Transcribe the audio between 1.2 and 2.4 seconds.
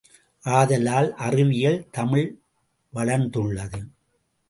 அறிவியல் தமிழ்